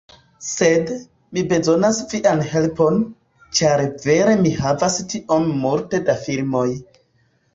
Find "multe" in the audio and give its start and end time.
5.67-6.03